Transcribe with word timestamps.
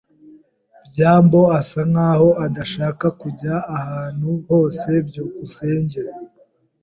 byambo 0.87 1.39
asa 1.59 1.81
nkaho 1.91 2.29
adashaka 2.45 3.05
kujya 3.21 3.55
ahantu 3.77 4.29
hose. 4.49 4.89
byukusenge 5.07 6.01